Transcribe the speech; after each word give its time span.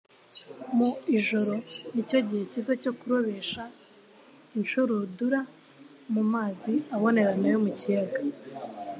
Mu 0.77 0.89
ijoro, 1.17 1.53
ni 1.93 2.01
cyo 2.09 2.19
gihe 2.27 2.43
cyiza 2.51 2.73
cyo 2.81 2.91
kurobesha 2.99 3.63
inshurudura 4.57 5.39
mu 6.13 6.23
mazi 6.33 6.73
abonerana 6.95 7.45
yo 7.53 7.59
mu 7.63 7.71
kiyaga. 7.79 8.19